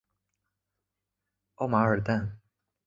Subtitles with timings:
[1.57, 2.39] 奥马尔坦。